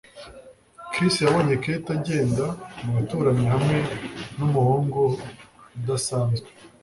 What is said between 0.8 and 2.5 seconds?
chris yabonye kate agenda